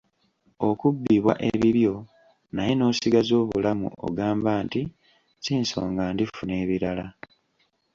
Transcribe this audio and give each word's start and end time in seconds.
Okubbibwa 0.69 1.33
ebibyo 1.51 1.93
naye 2.55 2.73
n’osigaza 2.75 3.33
obulamu 3.43 3.87
ogamba 4.07 4.51
nti 4.65 4.81
si 5.43 5.53
nsonga 5.61 6.03
ndifuna 6.13 6.53
ebirala. 6.63 7.05